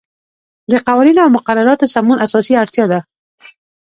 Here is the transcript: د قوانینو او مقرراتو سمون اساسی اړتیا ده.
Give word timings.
د 0.71 0.73
قوانینو 0.87 1.19
او 1.25 1.29
مقرراتو 1.37 1.91
سمون 1.93 2.17
اساسی 2.25 2.53
اړتیا 2.61 2.85
ده. 2.91 2.99